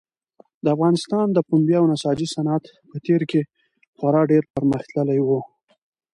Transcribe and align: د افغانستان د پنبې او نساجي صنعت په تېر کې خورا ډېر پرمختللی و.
د 0.63 0.65
افغانستان 0.75 1.25
د 1.31 1.37
پنبې 1.47 1.75
او 1.79 1.85
نساجي 1.93 2.27
صنعت 2.35 2.63
په 2.89 2.97
تېر 3.05 3.21
کې 3.31 3.41
خورا 3.97 4.21
ډېر 4.31 4.43
پرمختللی 4.53 5.19
و. 5.23 5.29